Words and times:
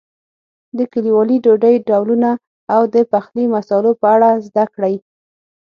د 0.77 0.79
کلیوالي 0.93 1.37
ډوډۍ 1.43 1.75
ډولونو 1.89 2.31
او 2.75 2.81
د 2.93 2.95
پخلي 3.11 3.45
مسالو 3.55 3.91
په 4.01 4.07
اړه 4.15 4.29
زده 4.47 4.65
کړئ. 4.73 4.95